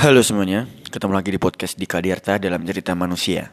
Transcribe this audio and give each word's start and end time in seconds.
Halo 0.00 0.24
semuanya, 0.24 0.64
ketemu 0.88 1.12
lagi 1.12 1.28
di 1.28 1.36
podcast 1.36 1.76
di 1.76 1.84
Kadiarta 1.84 2.40
dalam 2.40 2.64
cerita 2.64 2.96
manusia. 2.96 3.52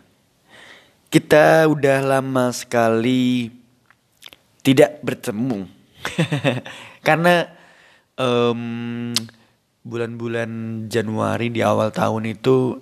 Kita 1.11 1.67
udah 1.67 1.99
lama 1.99 2.55
sekali 2.55 3.51
tidak 4.63 5.03
bertemu 5.03 5.67
karena 7.07 7.51
em, 8.15 9.11
bulan-bulan 9.83 10.51
Januari 10.87 11.51
di 11.51 11.59
awal 11.59 11.91
tahun 11.91 12.31
itu 12.31 12.79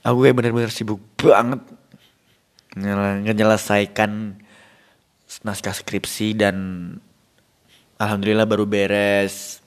aku 0.00 0.16
kayak 0.24 0.36
bener-bener 0.40 0.72
sibuk 0.72 1.04
banget 1.20 1.60
ngenyelesaikan 2.72 4.40
naskah 5.44 5.76
skripsi 5.76 6.40
dan 6.40 6.56
alhamdulillah 8.00 8.48
baru 8.48 8.64
beres 8.64 9.60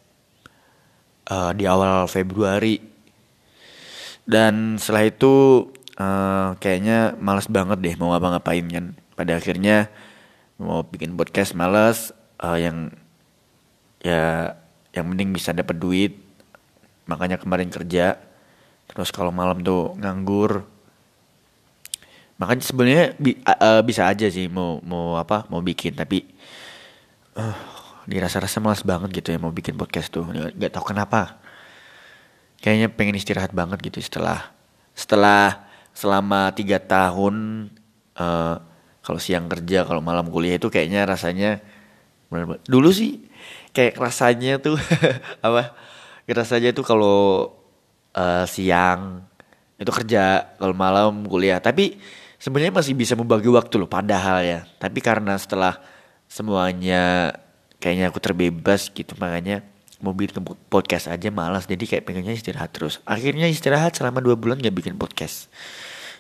eh, 1.30 1.54
di 1.54 1.70
awal 1.70 2.10
Februari 2.10 2.95
dan 4.26 4.82
setelah 4.82 5.06
itu 5.06 5.34
eh, 6.02 6.50
kayaknya 6.58 7.14
males 7.22 7.46
banget 7.46 7.78
deh 7.82 7.96
mau 8.02 8.14
ngapa-ngapain 8.14 8.66
kan. 8.70 8.86
Pada 9.16 9.38
akhirnya 9.40 9.88
mau 10.58 10.82
bikin 10.84 11.14
podcast 11.14 11.54
males 11.54 12.12
eh, 12.42 12.58
yang 12.66 12.90
ya 14.02 14.58
yang 14.98 15.06
penting 15.14 15.30
bisa 15.34 15.54
dapat 15.54 15.78
duit. 15.78 16.14
Makanya 17.06 17.38
kemarin 17.38 17.70
kerja 17.70 18.18
terus 18.90 19.14
kalau 19.14 19.30
malam 19.30 19.62
tuh 19.62 19.94
nganggur. 20.02 20.66
Makanya 22.42 22.64
sebenarnya 22.66 23.06
bi- 23.22 23.40
eh, 23.46 23.82
bisa 23.86 24.10
aja 24.10 24.26
sih 24.28 24.50
mau 24.50 24.82
mau 24.82 25.22
apa 25.22 25.46
mau 25.54 25.62
bikin. 25.62 25.94
Tapi 25.94 26.26
eh 27.38 27.58
dirasa-rasa 28.06 28.62
malas 28.62 28.86
banget 28.86 29.10
gitu 29.22 29.34
ya 29.34 29.38
mau 29.38 29.54
bikin 29.54 29.78
podcast 29.78 30.10
tuh. 30.10 30.26
Nggak 30.26 30.74
tahu 30.74 30.94
kenapa 30.94 31.45
kayaknya 32.66 32.90
pengen 32.90 33.14
istirahat 33.22 33.54
banget 33.54 33.78
gitu 33.86 34.02
setelah 34.02 34.50
setelah 34.98 35.70
selama 35.94 36.50
tiga 36.58 36.82
tahun 36.82 37.70
eh 38.18 38.56
kalau 39.06 39.22
siang 39.22 39.46
kerja 39.46 39.86
kalau 39.86 40.02
malam 40.02 40.34
kuliah 40.34 40.58
itu 40.58 40.74
kayaknya 40.74 41.06
rasanya 41.06 41.62
bener-bener- 42.34 42.66
dulu 42.66 42.90
sih 42.90 43.22
kayak 43.70 44.02
rasanya 44.02 44.58
tuh 44.58 44.82
apa 45.46 45.78
rasanya 46.26 46.74
tuh 46.74 46.82
kalau 46.82 47.54
eh, 48.18 48.46
siang 48.50 49.22
itu 49.76 49.92
kerja 49.92 50.56
kalau 50.56 50.74
malam 50.76 51.28
kuliah. 51.28 51.60
Tapi 51.60 52.00
sebenarnya 52.40 52.74
masih 52.74 52.94
bisa 52.96 53.14
membagi 53.14 53.52
waktu 53.52 53.76
loh 53.76 53.90
padahal 53.90 54.42
ya. 54.42 54.60
Tapi 54.80 55.00
karena 55.04 55.36
setelah 55.36 55.78
semuanya 56.32 57.36
kayaknya 57.78 58.10
aku 58.10 58.18
terbebas 58.24 58.90
gitu 58.90 59.14
makanya 59.22 59.62
mau 60.04 60.12
bikin 60.12 60.44
podcast 60.68 61.08
aja 61.08 61.32
malas 61.32 61.70
jadi 61.70 61.82
kayak 61.84 62.04
pengennya 62.08 62.36
istirahat 62.36 62.72
terus. 62.76 63.00
Akhirnya 63.08 63.48
istirahat 63.48 63.96
selama 63.96 64.20
dua 64.20 64.36
bulan 64.36 64.60
gak 64.60 64.76
bikin 64.76 64.96
podcast. 65.00 65.48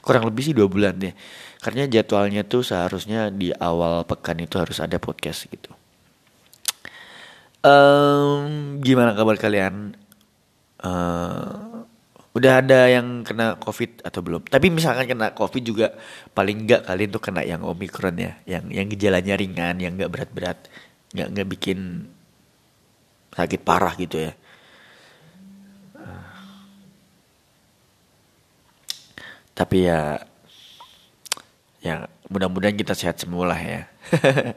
Kurang 0.05 0.27
lebih 0.29 0.45
sih 0.45 0.53
dua 0.55 0.69
bulan 0.69 0.95
deh. 0.95 1.11
Karena 1.59 1.89
jadwalnya 1.89 2.45
tuh 2.45 2.61
seharusnya 2.61 3.33
di 3.33 3.49
awal 3.51 4.05
pekan 4.05 4.37
itu 4.37 4.55
harus 4.61 4.77
ada 4.77 5.01
podcast 5.01 5.49
gitu. 5.49 5.73
Em, 7.65 8.77
gimana 8.85 9.17
kabar 9.17 9.35
kalian? 9.41 9.97
Eh, 10.85 11.75
udah 12.35 12.53
ada 12.61 12.79
yang 12.91 13.25
kena 13.25 13.57
covid 13.57 14.05
atau 14.05 14.21
belum? 14.21 14.45
Tapi 14.45 14.69
misalkan 14.69 15.09
kena 15.09 15.33
covid 15.33 15.63
juga 15.65 15.87
paling 16.37 16.67
enggak 16.67 16.85
kalian 16.85 17.09
tuh 17.09 17.23
kena 17.23 17.41
yang 17.41 17.65
omikron 17.65 18.13
ya 18.19 18.37
yang 18.45 18.69
yang 18.69 18.85
gejalanya 18.91 19.33
ringan 19.33 19.81
yang 19.81 19.97
enggak 19.97 20.11
berat-berat 20.13 20.59
nggak 21.15 21.27
nggak 21.31 21.47
bikin 21.47 21.79
sakit 23.36 23.61
parah 23.61 23.94
gitu 24.00 24.17
ya. 24.17 24.33
Tapi 29.55 29.88
ya 29.88 30.19
ya 31.80 32.09
mudah-mudahan 32.28 32.75
kita 32.75 32.97
sehat 32.97 33.19
semua 33.22 33.53
lah 33.53 33.59
ya. 33.59 33.81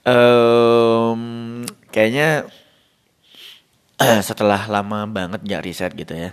Em, 0.00 1.20
kayaknya 1.92 2.48
setelah 4.28 4.64
lama 4.64 5.04
banget 5.04 5.44
nggak 5.44 5.64
riset 5.64 5.92
gitu 5.92 6.16
ya 6.16 6.32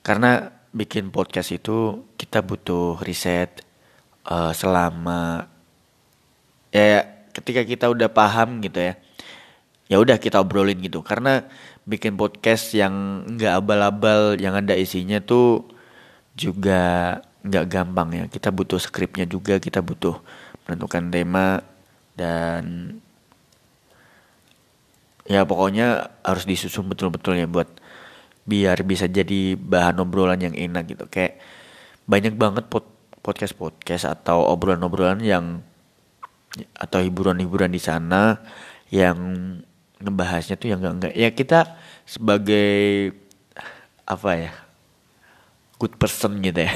karena 0.00 0.56
bikin 0.72 1.12
podcast 1.12 1.52
itu 1.52 2.08
kita 2.16 2.40
butuh 2.40 2.96
riset 3.04 3.60
eh, 4.24 4.52
selama 4.56 5.52
ya 6.72 7.04
ketika 7.36 7.60
kita 7.68 7.92
udah 7.92 8.08
paham 8.08 8.64
gitu 8.64 8.80
ya 8.80 8.96
ya 9.88 9.96
udah 9.98 10.20
kita 10.20 10.38
obrolin 10.40 10.78
gitu. 10.84 11.00
Karena 11.00 11.44
bikin 11.88 12.14
podcast 12.20 12.76
yang 12.76 13.24
nggak 13.24 13.52
abal-abal 13.64 14.36
yang 14.36 14.54
ada 14.54 14.76
isinya 14.76 15.18
tuh 15.24 15.64
juga 16.36 17.16
nggak 17.42 17.64
gampang 17.66 18.08
ya. 18.14 18.24
Kita 18.28 18.52
butuh 18.52 18.78
skripnya 18.78 19.24
juga 19.24 19.56
kita 19.58 19.80
butuh 19.80 20.20
menentukan 20.68 21.08
tema 21.08 21.64
dan 22.14 22.96
ya 25.24 25.44
pokoknya 25.48 26.12
harus 26.24 26.44
disusun 26.44 26.88
betul-betul 26.88 27.36
ya 27.36 27.48
buat 27.48 27.68
biar 28.48 28.80
bisa 28.84 29.04
jadi 29.08 29.56
bahan 29.56 30.00
obrolan 30.04 30.40
yang 30.40 30.56
enak 30.56 30.92
gitu. 30.92 31.04
Kayak 31.08 31.40
banyak 32.08 32.36
banget 32.36 32.64
podcast 33.24 33.52
podcast 33.56 34.04
atau 34.08 34.48
obrolan-obrolan 34.48 35.20
yang 35.20 35.60
atau 36.76 37.04
hiburan-hiburan 37.04 37.68
di 37.68 37.80
sana 37.80 38.40
yang 38.88 39.16
ngebahasnya 39.98 40.54
tuh 40.54 40.70
yang 40.70 40.78
enggak 40.82 40.94
enggak 40.94 41.14
ya 41.14 41.28
kita 41.34 41.58
sebagai 42.06 43.10
apa 44.08 44.30
ya 44.38 44.52
good 45.78 45.94
person 46.00 46.40
gitu 46.42 46.66
ya. 46.66 46.72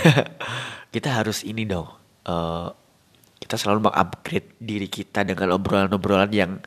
Kita 0.92 1.08
harus 1.08 1.40
ini 1.40 1.64
dong 1.64 1.88
eh, 2.28 2.68
kita 3.40 3.56
selalu 3.56 3.88
mengupgrade 3.90 4.54
diri 4.60 4.86
kita 4.86 5.24
dengan 5.26 5.56
obrolan-obrolan 5.56 6.30
yang 6.30 6.60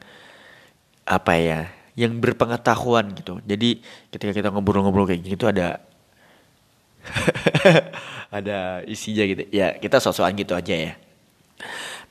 apa 1.05 1.33
ya 1.37 1.69
yang 1.93 2.17
berpengetahuan 2.19 3.13
gitu. 3.15 3.39
Jadi 3.45 3.79
ketika 4.11 4.33
kita 4.33 4.49
ngobrol-ngobrol 4.51 5.07
kayak 5.07 5.23
gitu 5.23 5.45
ada 5.47 5.79
ada 8.41 8.81
isinya 8.89 9.23
gitu. 9.29 9.45
Ya 9.53 9.77
kita 9.77 10.01
sosokan 10.01 10.33
gitu 10.35 10.57
aja 10.57 10.73
ya 10.73 10.93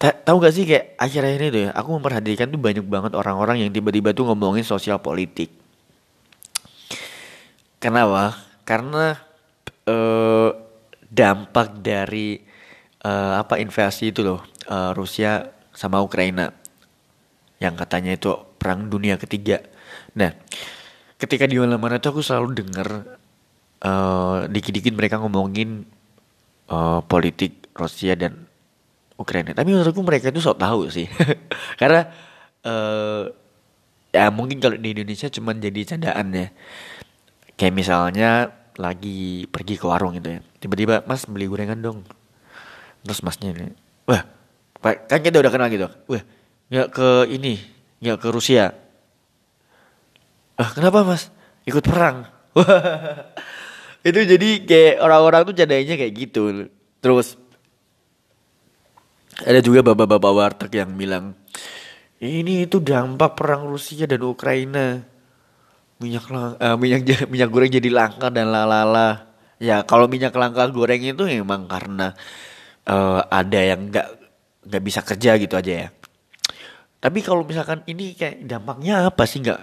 Ta- 0.04 0.20
tahu 0.20 0.36
gak 0.44 0.52
sih 0.52 0.68
kayak 0.68 1.00
akhir-akhir 1.00 1.40
ini 1.40 1.48
tuh 1.48 1.62
ya 1.64 1.70
aku 1.72 1.88
memperhatikan 1.96 2.52
tuh 2.52 2.60
banyak 2.60 2.84
banget 2.84 3.16
orang-orang 3.16 3.64
yang 3.64 3.72
tiba-tiba 3.72 4.12
tuh 4.12 4.28
ngomongin 4.28 4.60
sosial 4.60 5.00
politik. 5.00 5.48
Kenapa? 7.80 8.36
Karena 8.68 9.16
eh, 9.88 10.50
dampak 11.08 11.80
dari 11.80 12.36
eh, 13.00 13.32
apa 13.40 13.56
invasi 13.56 14.12
itu 14.12 14.20
loh 14.20 14.44
eh, 14.68 14.92
Rusia 14.92 15.48
sama 15.72 16.04
Ukraina. 16.04 16.52
Yang 17.56 17.74
katanya 17.80 18.12
itu 18.12 18.28
perang 18.60 18.92
dunia 18.92 19.16
ketiga. 19.16 19.64
Nah 20.20 20.36
ketika 21.16 21.48
di 21.48 21.56
mana-mana 21.56 21.96
tuh 21.96 22.20
aku 22.20 22.20
selalu 22.20 22.60
denger 22.60 22.88
dikit-dikit 24.52 24.92
mereka 24.92 25.16
ngomongin 25.16 25.88
eh, 26.68 27.00
politik 27.08 27.72
Rusia 27.72 28.20
dan 28.20 28.52
Ukraina. 29.14 29.54
Tapi 29.54 29.70
menurutku 29.70 30.02
mereka 30.02 30.34
itu 30.34 30.42
sok 30.42 30.58
tahu 30.58 30.90
sih. 30.90 31.06
Karena 31.80 32.06
eh 32.64 33.22
ya 34.14 34.30
mungkin 34.30 34.62
kalau 34.62 34.78
di 34.78 34.94
Indonesia 34.94 35.26
cuman 35.30 35.58
jadi 35.58 35.80
candaan 35.94 36.26
ya. 36.34 36.46
Kayak 37.54 37.74
misalnya 37.74 38.30
lagi 38.74 39.46
pergi 39.46 39.78
ke 39.78 39.86
warung 39.86 40.18
gitu 40.18 40.38
ya. 40.38 40.40
Tiba-tiba, 40.58 41.06
"Mas, 41.06 41.26
beli 41.30 41.46
gorengan 41.46 41.78
dong." 41.78 42.02
Terus 43.06 43.22
masnya 43.22 43.54
ini, 43.54 43.70
"Wah, 44.10 44.26
kan 44.82 45.20
kita 45.22 45.38
udah 45.38 45.52
kenal 45.54 45.70
gitu. 45.70 45.86
Wah, 46.10 46.22
nggak 46.72 46.88
ke 46.90 47.08
ini, 47.30 47.62
nggak 48.02 48.18
ke 48.18 48.28
Rusia." 48.34 48.74
Ah, 50.58 50.70
kenapa, 50.70 51.06
Mas? 51.06 51.30
Ikut 51.66 51.82
perang. 51.86 52.30
Itu 54.08 54.20
jadi 54.20 54.48
kayak 54.62 54.94
orang-orang 55.02 55.40
tuh 55.48 55.54
candainya 55.54 55.94
kayak 55.98 56.14
gitu. 56.14 56.70
Terus 57.02 57.34
ada 59.42 59.58
juga 59.58 59.82
bapak-bapak 59.82 60.32
warteg 60.32 60.72
yang 60.78 60.94
bilang 60.94 61.34
ini 62.22 62.64
itu 62.64 62.78
dampak 62.78 63.34
perang 63.34 63.66
Rusia 63.66 64.06
dan 64.06 64.22
Ukraina. 64.22 65.02
Minyak 65.98 66.26
lang- 66.30 66.58
eh, 66.58 66.76
minyak 66.78 67.02
minyak 67.32 67.50
goreng 67.50 67.72
jadi 67.72 67.90
langka 67.90 68.30
dan 68.30 68.48
lalala. 68.54 69.26
Ya 69.58 69.82
kalau 69.82 70.06
minyak 70.06 70.34
langka 70.34 70.64
goreng 70.70 71.02
itu 71.02 71.26
memang 71.26 71.66
karena 71.66 72.14
eh, 72.86 73.20
ada 73.28 73.60
yang 73.60 73.90
nggak 73.90 74.08
nggak 74.70 74.82
bisa 74.84 75.00
kerja 75.02 75.36
gitu 75.36 75.54
aja 75.58 75.72
ya. 75.86 75.88
Tapi 77.02 77.20
kalau 77.20 77.44
misalkan 77.44 77.84
ini 77.84 78.16
kayak 78.16 78.48
dampaknya 78.48 79.10
apa 79.10 79.28
sih 79.28 79.44
nggak? 79.44 79.60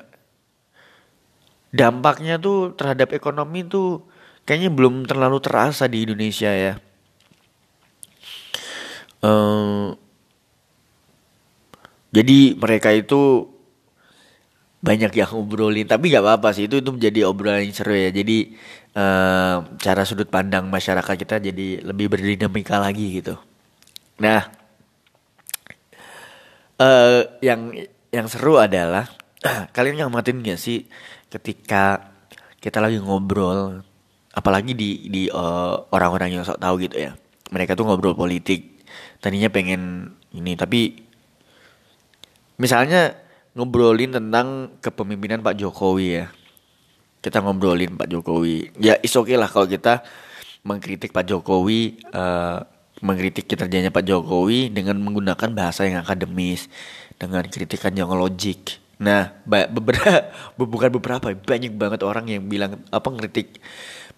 Dampaknya 1.71 2.35
tuh 2.37 2.75
terhadap 2.75 3.15
ekonomi 3.15 3.63
tuh 3.65 4.05
kayaknya 4.43 4.69
belum 4.69 5.07
terlalu 5.07 5.39
terasa 5.39 5.87
di 5.87 6.03
Indonesia 6.03 6.51
ya 6.51 6.75
Eh, 9.21 9.87
jadi 12.11 12.39
mereka 12.57 12.89
itu 12.91 13.47
banyak 14.81 15.13
yang 15.13 15.29
ngobrolin 15.29 15.85
tapi 15.85 16.09
nggak 16.09 16.25
apa-apa 16.25 16.57
sih 16.57 16.65
itu 16.65 16.81
itu 16.81 16.89
menjadi 16.89 17.29
obrolan 17.29 17.61
yang 17.61 17.75
seru 17.77 17.93
ya. 17.93 18.09
Jadi 18.09 18.57
uh, 18.97 19.61
cara 19.77 20.01
sudut 20.09 20.25
pandang 20.25 20.65
masyarakat 20.67 21.15
kita 21.21 21.37
jadi 21.37 21.85
lebih 21.85 22.09
berdinamika 22.09 22.81
lagi 22.81 23.21
gitu. 23.21 23.37
Nah 24.17 24.41
uh, 26.81 27.21
yang 27.45 27.77
yang 28.09 28.25
seru 28.25 28.57
adalah 28.57 29.05
kalian 29.77 30.01
ngamatin 30.01 30.41
gak 30.41 30.57
sih 30.57 30.89
ketika 31.29 32.11
kita 32.57 32.81
lagi 32.81 32.97
ngobrol 32.97 33.85
apalagi 34.33 34.73
di 34.73 35.07
di 35.13 35.23
uh, 35.29 35.77
orang-orang 35.93 36.41
yang 36.41 36.43
sok 36.43 36.57
tahu 36.57 36.81
gitu 36.81 36.97
ya. 36.97 37.13
Mereka 37.53 37.77
tuh 37.77 37.85
ngobrol 37.85 38.17
politik 38.17 38.70
tadinya 39.23 39.47
pengen 39.51 40.13
ini 40.31 40.55
tapi 40.55 41.03
misalnya 42.61 43.17
ngobrolin 43.57 44.15
tentang 44.15 44.77
kepemimpinan 44.79 45.43
Pak 45.43 45.55
Jokowi 45.59 46.07
ya. 46.23 46.25
Kita 47.21 47.43
ngobrolin 47.43 47.99
Pak 47.99 48.09
Jokowi. 48.09 48.73
Ya 48.81 48.97
is 49.03 49.13
okay 49.13 49.37
lah 49.37 49.51
kalau 49.51 49.67
kita 49.67 50.01
mengkritik 50.65 51.13
Pak 51.13 51.25
Jokowi, 51.27 52.01
uh, 52.13 52.63
mengkritik 53.01 53.49
kinerjanya 53.49 53.89
Pak 53.89 54.05
Jokowi 54.05 54.69
dengan 54.69 54.97
menggunakan 55.01 55.49
bahasa 55.53 55.85
yang 55.85 56.01
akademis, 56.05 56.69
dengan 57.17 57.45
kritikan 57.45 57.93
yang 57.93 58.09
logik. 58.13 58.81
Nah, 59.01 59.33
beberapa 59.45 60.29
bukan 60.57 60.89
beberapa, 60.93 61.33
banyak 61.33 61.73
banget 61.73 62.01
orang 62.05 62.29
yang 62.29 62.45
bilang 62.45 62.85
apa 62.93 63.09
ngeritik 63.09 63.57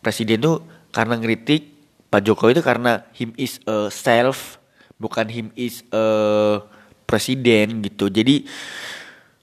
presiden 0.04 0.44
tuh 0.44 0.60
karena 0.92 1.16
ngeritik 1.16 1.72
Pak 2.12 2.22
Jokowi 2.28 2.60
itu 2.60 2.64
karena 2.64 3.08
him 3.16 3.32
is 3.40 3.64
a 3.66 3.88
self, 3.88 4.60
bukan 5.04 5.28
him 5.28 5.48
is 5.60 5.84
a 5.92 6.06
presiden 7.04 7.84
gitu. 7.84 8.08
Jadi 8.08 8.48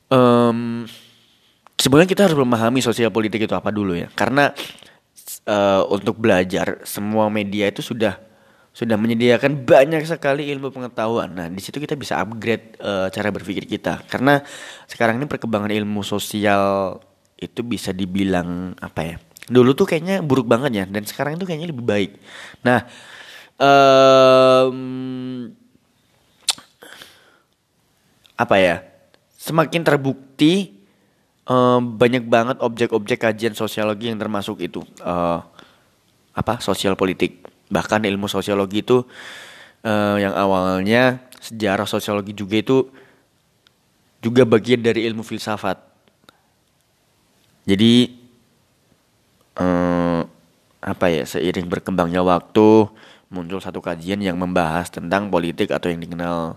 um, 0.09 0.89
sebenarnya 1.77 2.09
kita 2.09 2.23
harus 2.25 2.39
memahami 2.41 2.81
sosial 2.81 3.13
politik 3.13 3.45
itu 3.45 3.53
apa 3.53 3.69
dulu 3.69 3.93
ya 3.93 4.09
karena 4.17 4.57
uh, 5.45 5.85
untuk 5.93 6.17
belajar 6.17 6.81
semua 6.89 7.29
media 7.29 7.69
itu 7.69 7.85
sudah 7.85 8.17
sudah 8.71 8.95
menyediakan 8.95 9.67
banyak 9.67 10.07
sekali 10.07 10.47
ilmu 10.55 10.71
pengetahuan. 10.71 11.27
Nah, 11.35 11.47
di 11.51 11.59
situ 11.59 11.83
kita 11.83 11.99
bisa 11.99 12.23
upgrade 12.23 12.79
uh, 12.79 13.11
cara 13.11 13.29
berpikir 13.35 13.67
kita. 13.67 14.07
Karena 14.07 14.41
sekarang 14.87 15.19
ini 15.19 15.27
perkembangan 15.27 15.75
ilmu 15.75 16.07
sosial 16.07 16.97
itu 17.35 17.67
bisa 17.67 17.91
dibilang 17.91 18.79
apa 18.79 19.01
ya? 19.03 19.17
Dulu 19.51 19.75
tuh 19.75 19.91
kayaknya 19.91 20.23
buruk 20.23 20.47
banget 20.47 20.71
ya, 20.71 20.85
dan 20.87 21.03
sekarang 21.03 21.35
itu 21.35 21.45
kayaknya 21.51 21.75
lebih 21.75 21.83
baik. 21.83 22.11
Nah, 22.63 22.87
um, 23.61 24.79
apa 28.41 28.57
ya? 28.57 28.77
semakin 29.41 29.81
terbukti 29.81 30.77
um, 31.49 31.97
banyak 31.97 32.29
banget 32.29 32.61
objek-objek 32.61 33.25
kajian 33.25 33.57
sosiologi 33.57 34.13
yang 34.13 34.21
termasuk 34.21 34.61
itu. 34.61 34.85
Uh, 35.01 35.41
apa? 36.37 36.61
Sosial 36.61 36.97
politik. 36.97 37.45
Bahkan 37.73 38.05
ilmu 38.05 38.29
sosiologi 38.29 38.85
itu 38.85 39.01
uh, 39.85 40.17
yang 40.21 40.37
awalnya 40.37 41.25
sejarah 41.41 41.89
sosiologi 41.89 42.37
juga 42.37 42.61
itu 42.61 42.77
juga 44.21 44.45
bagian 44.45 44.85
dari 44.85 45.09
ilmu 45.09 45.25
filsafat. 45.25 45.81
Jadi 47.65 48.13
um, 49.57 50.21
apa 50.81 51.13
ya 51.13 51.29
seiring 51.29 51.69
berkembangnya 51.69 52.25
waktu 52.25 52.89
muncul 53.31 53.61
satu 53.61 53.85
kajian 53.85 54.19
yang 54.25 54.41
membahas 54.41 54.89
tentang 54.89 55.29
politik 55.29 55.71
atau 55.71 55.93
yang 55.93 56.01
dikenal 56.01 56.57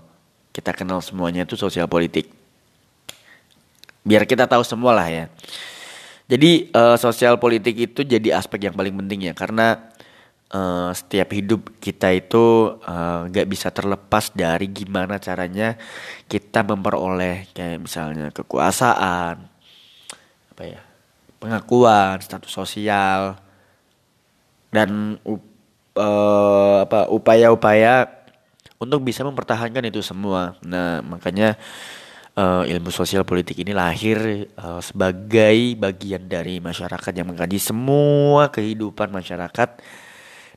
kita 0.55 0.71
kenal 0.71 1.03
semuanya 1.03 1.43
itu 1.43 1.59
sosial 1.59 1.85
politik 1.91 2.31
biar 4.03 4.27
kita 4.27 4.45
tahu 4.45 4.61
semua 4.67 4.91
lah 4.91 5.07
ya. 5.07 5.25
Jadi 6.27 6.71
uh, 6.71 6.95
sosial 6.95 7.35
politik 7.39 7.75
itu 7.75 8.03
jadi 8.03 8.39
aspek 8.39 8.67
yang 8.67 8.75
paling 8.75 8.95
penting 8.95 9.27
ya 9.27 9.33
karena 9.35 9.91
uh, 10.55 10.91
setiap 10.95 11.35
hidup 11.35 11.67
kita 11.83 12.15
itu 12.15 12.79
uh, 12.79 13.27
gak 13.27 13.47
bisa 13.47 13.75
terlepas 13.75 14.31
dari 14.31 14.71
gimana 14.71 15.19
caranya 15.19 15.75
kita 16.31 16.63
memperoleh 16.63 17.51
kayak 17.51 17.79
misalnya 17.83 18.31
kekuasaan, 18.31 19.35
apa 20.55 20.63
ya, 20.63 20.81
pengakuan, 21.43 22.23
status 22.23 22.51
sosial 22.55 23.35
dan 24.73 25.21
uh, 25.21 26.77
apa 26.83 27.07
upaya-upaya 27.13 28.09
untuk 28.81 29.05
bisa 29.05 29.21
mempertahankan 29.23 29.87
itu 29.87 30.01
semua. 30.01 30.57
Nah 30.65 30.99
makanya 31.05 31.55
uh, 32.35 32.65
ilmu 32.65 32.89
sosial 32.89 33.23
politik 33.23 33.61
ini 33.61 33.71
lahir 33.71 34.49
uh, 34.57 34.81
sebagai 34.81 35.77
bagian 35.77 36.25
dari 36.25 36.57
masyarakat 36.57 37.13
yang 37.13 37.29
mengkaji 37.29 37.61
semua 37.61 38.49
kehidupan 38.49 39.13
masyarakat 39.13 39.79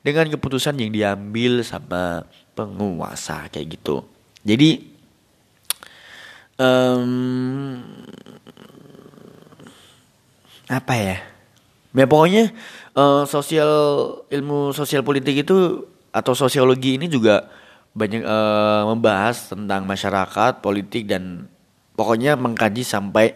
dengan 0.01 0.27
keputusan 0.33 0.81
yang 0.81 0.91
diambil 0.91 1.61
sama 1.61 2.25
penguasa 2.57 3.53
kayak 3.53 3.79
gitu. 3.79 4.03
Jadi 4.47 4.97
um, 6.57 7.83
apa 10.67 10.95
ya? 10.97 11.36
Ya 11.97 12.05
pokoknya 12.05 12.53
uh, 12.93 13.25
sosial 13.25 13.73
ilmu 14.29 14.77
sosial 14.77 15.01
politik 15.01 15.49
itu 15.49 15.89
atau 16.13 16.37
sosiologi 16.37 17.01
ini 17.01 17.09
juga 17.09 17.49
banyak 17.97 18.21
uh, 18.21 18.93
membahas 18.93 19.57
tentang 19.57 19.89
masyarakat, 19.89 20.61
politik 20.61 21.09
dan 21.09 21.49
pokoknya 21.97 22.37
mengkaji 22.37 22.85
sampai 22.85 23.33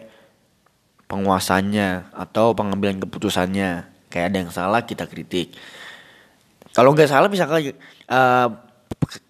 penguasanya 1.09 2.12
atau 2.12 2.53
pengambilan 2.53 3.01
keputusannya. 3.01 3.89
Kayak 4.12 4.27
ada 4.29 4.37
yang 4.45 4.53
salah 4.53 4.85
kita 4.85 5.09
kritik. 5.09 5.57
Kalau 6.77 6.93
nggak 6.93 7.09
salah 7.09 7.33
misalkan 7.33 7.73
uh, 8.12 8.49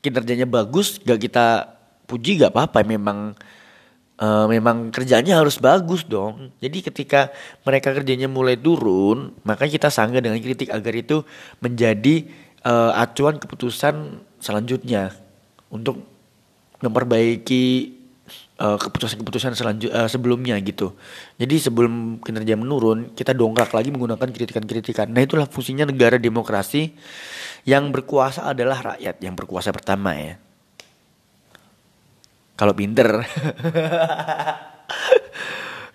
kinerjanya 0.02 0.44
bagus 0.44 0.98
gak 1.00 1.20
kita 1.22 1.70
puji 2.10 2.42
gak 2.42 2.52
apa-apa. 2.52 2.82
Memang 2.82 3.38
uh, 4.20 4.46
memang 4.46 4.92
kerjanya 4.94 5.40
harus 5.40 5.58
bagus 5.58 6.06
dong 6.06 6.54
jadi 6.60 6.78
ketika 6.84 7.20
mereka 7.66 7.96
kerjanya 7.96 8.28
mulai 8.30 8.54
turun 8.54 9.34
maka 9.42 9.66
kita 9.66 9.88
sanggah 9.88 10.22
dengan 10.22 10.38
kritik 10.38 10.70
agar 10.70 10.94
itu 10.94 11.24
menjadi 11.58 12.28
uh, 12.62 12.94
acuan 12.94 13.40
keputusan 13.40 14.22
selanjutnya 14.38 15.16
untuk 15.72 16.04
memperbaiki 16.80 18.00
Eh, 18.60 18.76
keputusan-keputusan 18.76 19.56
selanjutnya 19.56 20.04
uh, 20.04 20.04
sebelumnya 20.04 20.52
gitu. 20.60 20.92
Jadi 21.40 21.56
sebelum 21.56 22.20
kinerja 22.20 22.60
menurun, 22.60 23.16
kita 23.16 23.32
dongkrak 23.32 23.72
lagi 23.72 23.88
menggunakan 23.88 24.28
kritikan-kritikan. 24.28 25.08
Nah, 25.08 25.24
itulah 25.24 25.48
fungsinya 25.48 25.88
negara 25.88 26.20
demokrasi 26.20 26.92
yang 27.64 27.88
berkuasa 27.88 28.52
adalah 28.52 28.92
rakyat 28.92 29.16
yang 29.24 29.32
berkuasa 29.32 29.72
pertama 29.72 30.12
ya. 30.12 30.36
Kalau 32.60 32.76
pinter. 32.76 33.24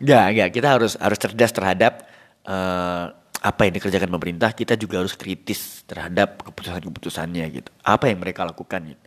Gak, 0.02 0.26
gak. 0.34 0.50
Kita 0.50 0.68
harus 0.74 0.98
harus 0.98 1.20
cerdas 1.22 1.54
terhadap 1.54 2.10
uh, 2.50 3.14
apa 3.46 3.62
yang 3.70 3.78
dikerjakan 3.78 4.10
pemerintah. 4.10 4.50
Kita 4.58 4.74
juga 4.74 5.06
harus 5.06 5.14
kritis 5.14 5.86
terhadap 5.86 6.42
keputusan-keputusannya 6.42 7.46
gitu. 7.54 7.70
Apa 7.86 8.10
yang 8.10 8.18
mereka 8.18 8.50
lakukan 8.50 8.82
gitu. 8.82 9.04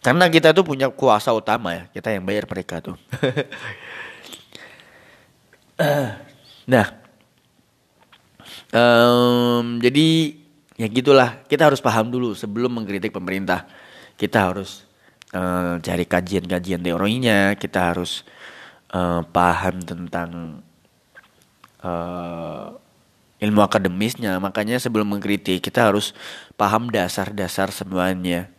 Karena 0.00 0.28
kita 0.28 0.52
tuh 0.52 0.64
punya 0.64 0.88
kuasa 0.92 1.32
utama 1.32 1.76
ya, 1.76 1.82
kita 1.92 2.12
yang 2.12 2.24
bayar 2.24 2.48
mereka 2.48 2.80
tuh. 2.80 2.96
nah, 6.72 6.86
um, 8.72 9.76
jadi 9.80 10.36
ya 10.76 10.86
gitulah. 10.88 11.44
Kita 11.48 11.68
harus 11.68 11.80
paham 11.80 12.12
dulu 12.12 12.36
sebelum 12.36 12.76
mengkritik 12.76 13.12
pemerintah. 13.12 13.68
Kita 14.16 14.52
harus 14.52 14.89
uh, 15.34 15.78
cari 15.82 16.04
kajian-kajian 16.06 16.82
teorinya. 16.82 17.54
Kita 17.58 17.94
harus 17.94 18.22
uh, 18.94 19.22
paham 19.28 19.82
tentang 19.82 20.62
uh, 21.82 22.74
ilmu 23.40 23.60
akademisnya. 23.64 24.38
Makanya 24.38 24.78
sebelum 24.78 25.16
mengkritik 25.16 25.64
kita 25.64 25.90
harus 25.90 26.12
paham 26.54 26.92
dasar-dasar 26.92 27.72
semuanya 27.72 28.52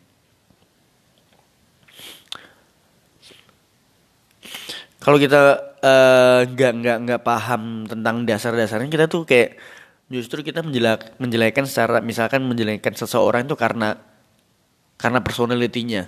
kalau 5.02 5.18
kita 5.18 5.38
nggak 5.82 6.70
uh, 6.70 6.74
nggak 6.78 6.98
nggak 7.10 7.22
paham 7.26 7.90
tentang 7.90 8.24
dasar-dasarnya 8.24 8.90
kita 8.94 9.06
tuh 9.10 9.26
kayak 9.26 9.58
justru 10.14 10.46
kita 10.46 10.62
menjelek 10.62 11.18
menjelekan 11.18 11.66
secara 11.66 12.00
misalkan 12.06 12.46
menjelekan 12.46 12.94
seseorang 12.94 13.50
itu 13.50 13.58
karena 13.58 13.98
karena 15.02 15.20
personalitinya 15.26 16.06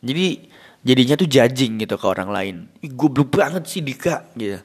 jadi 0.00 0.48
jadinya 0.80 1.14
tuh 1.20 1.28
judging 1.28 1.72
gitu 1.80 1.94
ke 2.00 2.06
orang 2.08 2.30
lain 2.32 2.56
Ih, 2.80 2.92
goblok 2.92 3.36
banget 3.36 3.68
sih 3.68 3.84
Dika 3.84 4.28
gitu 4.36 4.60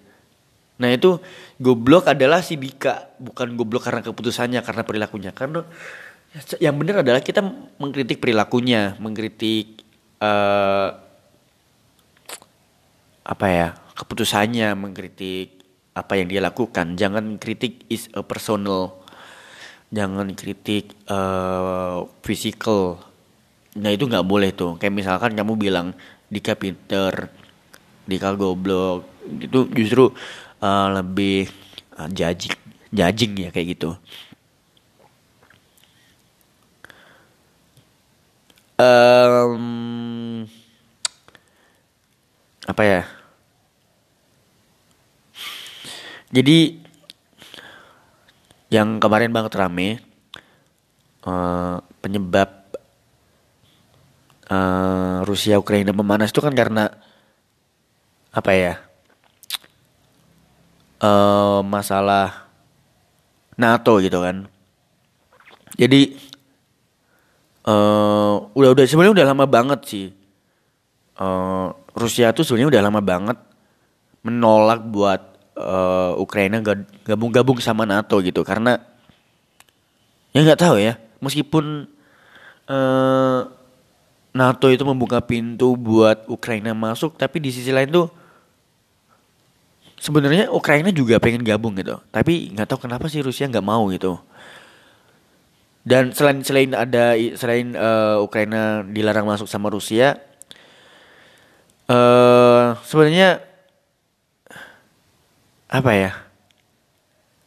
nah 0.75 0.91
itu 0.91 1.19
goblok 1.55 2.11
adalah 2.11 2.43
si 2.43 2.59
Dika 2.59 3.15
bukan 3.19 3.55
goblok 3.55 3.87
karena 3.87 4.03
keputusannya 4.03 4.59
karena 4.59 4.83
perilakunya 4.83 5.31
karena 5.31 5.63
yang 6.59 6.75
benar 6.75 6.99
adalah 6.99 7.23
kita 7.23 7.39
mengkritik 7.79 8.19
perilakunya 8.19 8.99
mengkritik 8.99 9.87
uh, 10.19 10.99
apa 13.25 13.47
ya 13.47 13.67
keputusannya 13.95 14.75
mengkritik 14.75 15.55
apa 15.95 16.19
yang 16.19 16.27
dia 16.27 16.43
lakukan. 16.43 16.99
Jangan 16.99 17.39
kritik 17.39 17.87
is 17.87 18.11
a 18.11 18.21
personal. 18.21 18.99
Jangan 19.95 20.35
kritik 20.35 20.91
uh, 21.07 22.03
physical. 22.19 22.99
Nah 23.75 23.91
itu 23.91 24.07
nggak 24.07 24.27
boleh 24.27 24.55
tuh. 24.55 24.79
Kayak 24.79 24.95
misalkan 24.95 25.35
kamu 25.35 25.53
bilang 25.59 25.91
Dika 26.31 26.55
pinter, 26.55 27.27
Dika 28.07 28.33
goblok, 28.39 29.03
itu 29.27 29.67
justru 29.75 30.09
uh, 30.63 30.87
lebih 30.95 31.51
uh, 31.99 32.07
judging, 32.07 32.55
judging 32.95 33.33
ya 33.35 33.49
kayak 33.51 33.75
gitu. 33.75 33.91
Um, 38.75 40.43
apa 42.67 42.83
ya? 42.83 43.01
Jadi 46.35 46.83
yang 48.67 48.99
kemarin 48.99 49.31
banget 49.31 49.55
rame 49.55 50.03
uh, 51.23 51.79
penyebab 52.03 52.64
Rusia 55.35 55.59
Ukraina 55.59 55.91
memanas 55.91 56.31
itu 56.31 56.39
kan 56.39 56.55
karena 56.55 56.87
apa 58.31 58.51
ya 58.55 58.73
uh, 61.03 61.59
masalah 61.59 62.47
NATO 63.59 63.99
gitu 63.99 64.23
kan. 64.23 64.47
Jadi 65.75 66.15
uh, 67.67 68.47
udah 68.55 68.69
udah 68.71 68.85
sebenarnya 68.87 69.15
udah 69.19 69.27
lama 69.27 69.45
banget 69.47 69.79
sih 69.83 70.07
uh, 71.19 71.75
Rusia 71.91 72.31
tuh 72.31 72.47
sebenarnya 72.47 72.79
udah 72.79 72.83
lama 72.87 73.01
banget 73.03 73.37
menolak 74.23 74.87
buat 74.87 75.21
uh, 75.59 76.15
Ukraina 76.15 76.63
gabung-gabung 77.03 77.59
sama 77.59 77.83
NATO 77.83 78.23
gitu. 78.23 78.43
Karena 78.47 78.79
ya 80.31 80.43
nggak 80.43 80.63
tahu 80.63 80.79
ya 80.79 80.95
meskipun 81.19 81.87
uh, 82.67 83.39
NATO 84.35 84.67
itu 84.67 84.83
membuka 84.83 85.23
pintu 85.23 85.79
buat 85.79 86.27
Ukraina 86.27 86.75
masuk 86.75 87.15
tapi 87.15 87.39
di 87.39 87.55
sisi 87.55 87.71
lain 87.71 87.87
tuh 87.87 88.11
sebenarnya 89.95 90.51
Ukraina 90.51 90.91
juga 90.91 91.15
pengen 91.23 91.41
gabung 91.41 91.73
gitu. 91.79 91.95
Tapi 92.11 92.51
nggak 92.51 92.67
tahu 92.67 92.83
kenapa 92.83 93.07
sih 93.07 93.23
Rusia 93.23 93.47
nggak 93.47 93.63
mau 93.63 93.87
gitu. 93.95 94.19
Dan 95.87 96.11
selain 96.11 96.43
selain 96.43 96.75
ada 96.75 97.15
selain 97.39 97.71
uh, 97.79 98.19
Ukraina 98.19 98.83
dilarang 98.83 99.23
masuk 99.23 99.47
sama 99.47 99.71
Rusia 99.71 100.17
uh, 101.87 102.73
sebenarnya 102.83 103.39
apa 105.69 105.91
ya 105.93 106.11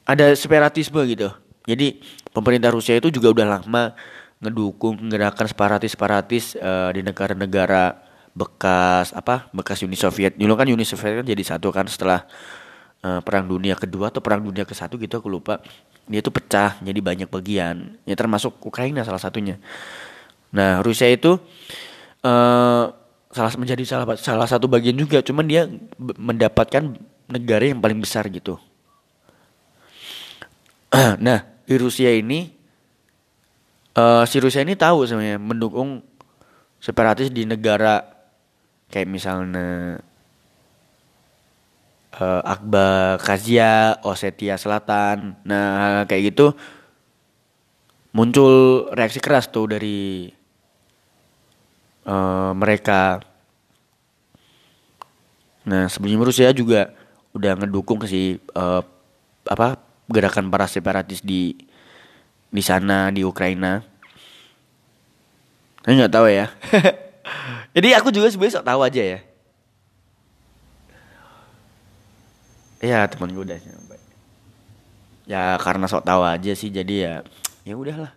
ada 0.08 0.32
separatisme 0.32 1.04
gitu. 1.04 1.28
Jadi 1.68 2.00
pemerintah 2.32 2.72
Rusia 2.72 2.96
itu 2.96 3.12
juga 3.12 3.28
udah 3.28 3.60
lama 3.60 3.92
ngedukung 4.38 5.10
gerakan 5.10 5.46
separatis-separatis 5.50 6.54
uh, 6.58 6.94
di 6.94 7.02
negara-negara 7.02 7.98
bekas 8.38 9.10
apa 9.10 9.50
bekas 9.50 9.82
Uni 9.82 9.98
Soviet. 9.98 10.38
Dulu 10.38 10.54
kan 10.54 10.70
Uni 10.70 10.86
Soviet 10.86 11.22
kan 11.22 11.26
jadi 11.26 11.42
satu 11.42 11.74
kan 11.74 11.90
setelah 11.90 12.22
uh, 13.02 13.18
perang 13.22 13.50
dunia 13.50 13.74
kedua 13.74 14.14
atau 14.14 14.22
perang 14.22 14.42
dunia 14.42 14.62
ke 14.62 14.74
satu 14.78 14.94
gitu 14.98 15.18
aku 15.18 15.26
lupa. 15.26 15.58
Dia 16.06 16.22
itu 16.22 16.30
pecah 16.30 16.78
jadi 16.78 17.00
banyak 17.02 17.28
bagian. 17.28 17.98
Ya 18.06 18.14
termasuk 18.14 18.62
Ukraina 18.62 19.02
salah 19.02 19.20
satunya. 19.20 19.58
Nah 20.54 20.80
Rusia 20.86 21.10
itu 21.10 21.36
uh, 22.22 22.84
salah 23.28 23.52
menjadi 23.58 23.82
salah 23.84 24.14
salah 24.16 24.46
satu 24.46 24.70
bagian 24.70 24.94
juga. 24.94 25.18
Cuman 25.20 25.44
dia 25.50 25.66
mendapatkan 25.98 26.94
negara 27.28 27.64
yang 27.66 27.82
paling 27.82 28.00
besar 28.00 28.30
gitu. 28.30 28.56
nah, 31.20 31.44
di 31.68 31.76
Rusia 31.76 32.08
ini 32.08 32.57
uh, 33.98 34.22
si 34.24 34.38
Rusia 34.38 34.62
ini 34.62 34.78
tahu 34.78 35.02
sebenarnya 35.04 35.42
mendukung 35.42 36.06
separatis 36.78 37.34
di 37.34 37.42
negara 37.42 38.06
kayak 38.88 39.10
misalnya 39.10 39.98
uh, 42.16 42.42
Akbar 42.46 43.18
Kazia, 43.18 43.98
Osetia 44.06 44.54
Selatan. 44.54 45.34
Nah, 45.42 46.06
kayak 46.06 46.34
gitu 46.34 46.54
muncul 48.14 48.88
reaksi 48.96 49.20
keras 49.20 49.50
tuh 49.50 49.68
dari 49.68 50.30
uh, 52.08 52.54
mereka. 52.54 53.20
Nah, 55.68 55.84
sebelum 55.90 56.24
Rusia 56.24 56.48
juga 56.56 56.96
udah 57.36 57.52
ngedukung 57.60 58.00
si 58.08 58.40
uh, 58.56 58.80
apa 59.44 59.76
gerakan 60.08 60.48
para 60.48 60.64
separatis 60.64 61.20
di 61.20 61.52
di 62.48 62.62
sana 62.64 63.12
di 63.12 63.24
Ukraina. 63.24 63.84
Saya 65.84 66.04
nggak 66.04 66.12
tahu 66.12 66.26
ya. 66.28 66.46
Jadi 67.76 67.88
aku 67.96 68.08
juga 68.12 68.28
sebenarnya 68.28 68.64
tahu 68.64 68.80
aja 68.84 69.02
ya. 69.02 69.20
Ya 72.78 72.98
teman 73.10 73.34
gue 73.34 73.42
udah 73.42 73.58
ya 75.28 75.60
karena 75.60 75.84
sok 75.84 76.08
tahu 76.08 76.24
aja 76.24 76.56
sih 76.56 76.72
jadi 76.72 76.94
ya 76.96 77.14
ya 77.68 77.76
udahlah 77.76 78.16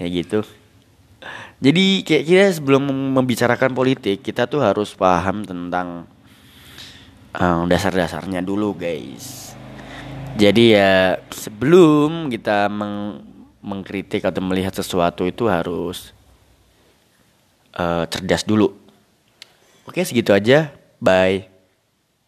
kayak 0.00 0.24
gitu 0.24 0.40
jadi 1.60 2.04
kayak 2.04 2.24
kira 2.24 2.46
sebelum 2.52 2.84
membicarakan 3.12 3.76
politik 3.76 4.24
kita 4.24 4.48
tuh 4.48 4.60
harus 4.60 4.92
paham 4.96 5.44
tentang 5.44 6.04
um, 7.32 7.64
dasar-dasarnya 7.64 8.44
dulu 8.44 8.76
guys. 8.76 9.56
Jadi 10.36 10.76
ya 10.76 11.16
sebelum 11.32 12.28
kita 12.28 12.68
meng 12.68 13.24
mengkritik 13.64 14.20
atau 14.28 14.44
melihat 14.44 14.76
sesuatu 14.76 15.24
itu 15.24 15.48
harus 15.48 16.12
uh, 17.80 18.04
cerdas 18.12 18.44
dulu. 18.44 18.76
Oke 19.88 20.04
segitu 20.04 20.36
aja. 20.36 20.68
Bye. 21.00 21.53